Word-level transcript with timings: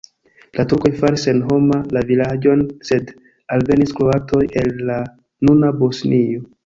La 0.59 0.63
turkoj 0.69 0.89
faris 1.01 1.25
senhoma 1.27 1.77
la 1.97 2.03
vilaĝon, 2.11 2.63
sed 2.89 3.13
alvenis 3.59 3.93
kroatoj 4.01 4.43
el 4.63 4.75
la 4.91 4.97
nuna 5.51 5.71
Bosnio. 5.85 6.43